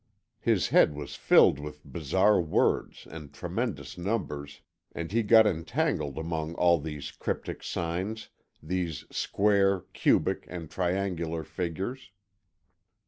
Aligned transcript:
His 0.39 0.69
head 0.69 0.95
was 0.95 1.13
filled 1.13 1.59
with 1.59 1.83
bizarre 1.85 2.41
words 2.41 3.05
and 3.07 3.31
tremendous 3.31 3.99
numbers, 3.99 4.61
and 4.93 5.11
he 5.11 5.21
got 5.21 5.45
entangled 5.45 6.17
among 6.17 6.55
all 6.55 6.79
these 6.79 7.11
cryptic 7.11 7.61
signs, 7.61 8.29
these 8.63 9.05
square, 9.11 9.81
cubic, 9.93 10.45
and 10.49 10.71
triangular 10.71 11.43
figures. 11.43 12.09